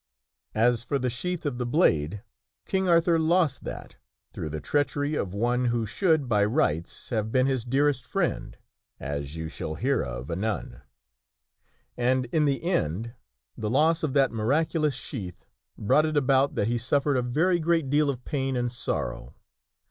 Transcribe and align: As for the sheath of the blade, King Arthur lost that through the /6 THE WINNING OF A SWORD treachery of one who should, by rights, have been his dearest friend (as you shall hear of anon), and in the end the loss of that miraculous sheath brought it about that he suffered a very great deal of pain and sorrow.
As 0.55 0.83
for 0.83 0.97
the 0.97 1.11
sheath 1.11 1.45
of 1.45 1.59
the 1.59 1.65
blade, 1.67 2.23
King 2.65 2.89
Arthur 2.89 3.19
lost 3.19 3.65
that 3.65 3.97
through 4.33 4.49
the 4.49 4.49
/6 4.49 4.49
THE 4.49 4.49
WINNING 4.49 4.49
OF 4.49 4.53
A 4.53 4.53
SWORD 4.57 4.63
treachery 4.63 5.15
of 5.15 5.33
one 5.35 5.65
who 5.65 5.85
should, 5.85 6.27
by 6.27 6.43
rights, 6.43 7.09
have 7.09 7.31
been 7.31 7.45
his 7.45 7.63
dearest 7.63 8.07
friend 8.07 8.57
(as 8.99 9.35
you 9.35 9.47
shall 9.47 9.75
hear 9.75 10.01
of 10.01 10.31
anon), 10.31 10.81
and 11.95 12.25
in 12.31 12.45
the 12.45 12.63
end 12.63 13.13
the 13.55 13.69
loss 13.69 14.01
of 14.01 14.13
that 14.13 14.31
miraculous 14.31 14.95
sheath 14.95 15.45
brought 15.77 16.07
it 16.07 16.17
about 16.17 16.55
that 16.55 16.65
he 16.67 16.79
suffered 16.79 17.15
a 17.15 17.21
very 17.21 17.59
great 17.59 17.91
deal 17.91 18.09
of 18.09 18.25
pain 18.25 18.55
and 18.55 18.71
sorrow. 18.71 19.35